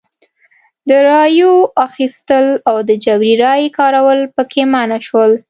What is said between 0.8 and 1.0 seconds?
د